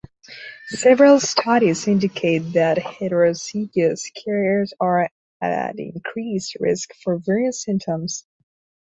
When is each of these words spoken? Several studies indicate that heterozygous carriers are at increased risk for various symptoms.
Several 0.71 1.19
studies 1.19 1.87
indicate 1.87 2.53
that 2.53 2.77
heterozygous 2.79 4.11
carriers 4.25 4.73
are 4.79 5.07
at 5.39 5.77
increased 5.77 6.57
risk 6.59 6.89
for 7.03 7.19
various 7.19 7.61
symptoms. 7.61 8.25